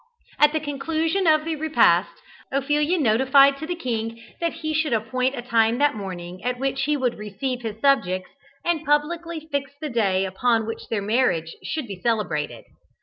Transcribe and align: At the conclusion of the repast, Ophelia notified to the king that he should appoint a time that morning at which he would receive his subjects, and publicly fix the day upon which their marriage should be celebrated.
At 0.39 0.51
the 0.51 0.59
conclusion 0.59 1.27
of 1.27 1.45
the 1.45 1.55
repast, 1.55 2.23
Ophelia 2.51 2.97
notified 2.97 3.55
to 3.57 3.67
the 3.67 3.75
king 3.75 4.19
that 4.39 4.51
he 4.51 4.73
should 4.73 4.93
appoint 4.93 5.35
a 5.35 5.43
time 5.43 5.77
that 5.77 5.93
morning 5.93 6.43
at 6.43 6.57
which 6.57 6.85
he 6.85 6.97
would 6.97 7.19
receive 7.19 7.61
his 7.61 7.79
subjects, 7.81 8.31
and 8.65 8.83
publicly 8.83 9.47
fix 9.51 9.73
the 9.79 9.89
day 9.89 10.25
upon 10.25 10.65
which 10.65 10.87
their 10.89 11.03
marriage 11.03 11.55
should 11.63 11.85
be 11.85 12.01
celebrated. 12.01 12.65